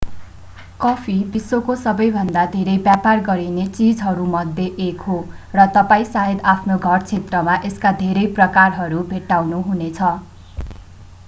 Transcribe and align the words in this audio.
coffee 0.79 1.17
विश्वको 1.33 1.73
सबैभन्दा 1.81 2.45
धेरै 2.55 2.73
व्यापार 2.87 3.21
गरिने 3.27 3.65
चीजहरूमध्ये 3.75 4.65
एक 4.87 5.05
हो 5.09 5.19
र 5.55 5.67
तपाईं 5.77 6.09
सायद 6.15 6.43
आफ्नो 6.55 6.79
घर 6.81 7.05
क्षेत्रमा 7.05 7.59
यसका 7.63 7.95
धेरै 8.03 8.27
प्रकारहरू 8.41 9.07
भेट्टाउनुहुनेछ 9.15 10.13